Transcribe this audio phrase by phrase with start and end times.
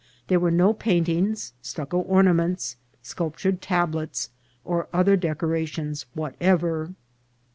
[0.29, 4.31] There were no paintings, stucco ornaments, sculptured tablets,
[4.65, 6.89] or other decorations whatever.